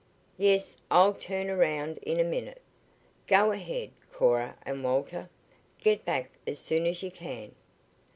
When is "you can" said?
7.03-7.53